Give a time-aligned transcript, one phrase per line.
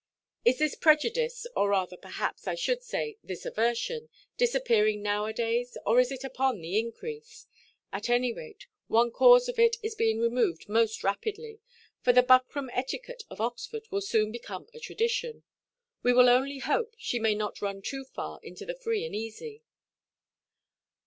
[0.43, 6.11] Is this prejudice, or, rather, perhaps, I should say, this aversion, disappearing now–a–days, or is
[6.11, 7.45] it upon the increase?
[7.93, 11.59] At any rate, one cause of it is being removed most rapidly;
[12.01, 15.43] for the buckram etiquette of Oxford will soon become a tradition.
[16.01, 19.61] We will only hope she may not run too far into the free and easy.